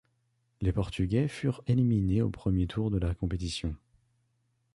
[0.61, 3.75] Les Portugais furent éliminés au premier tour de la compétition.